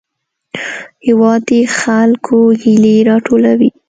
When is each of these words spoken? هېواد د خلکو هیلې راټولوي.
هېواد 1.07 1.41
د 1.49 1.51
خلکو 1.79 2.37
هیلې 2.61 2.95
راټولوي. 3.09 3.69